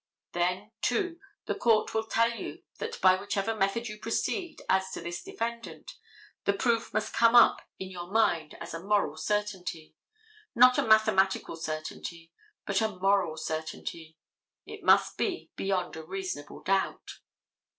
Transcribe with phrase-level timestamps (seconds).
[0.31, 4.99] Then, too, the court will tell you that by whichever method you proceed as to
[5.01, 5.91] this defendant,
[6.45, 12.31] the proof must come up in your mind as a moral certainty—not a mathematical certainty,
[12.65, 14.17] but a moral certainty.
[14.65, 17.19] It must be beyond a reasonable doubt.